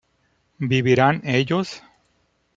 ¿vivirán 0.57 1.21
ellos? 1.23 1.83